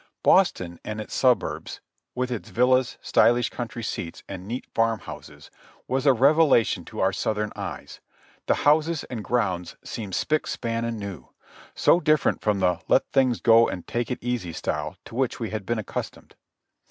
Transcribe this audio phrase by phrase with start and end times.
[0.23, 1.79] Boston and its suburbs,
[2.15, 5.51] with its villas, stylish country seats and neat farm houses,
[5.87, 7.99] was a revelation to our Southern eyes.
[8.47, 11.29] The houses and grounds seemed spick, span and new,
[11.75, 15.51] so different from the let things go and take it easy style to which we
[15.51, 16.33] had been accustomed.